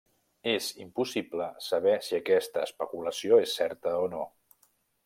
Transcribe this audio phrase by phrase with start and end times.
[0.53, 4.27] És impossible saber si aquesta especulació és certa o no.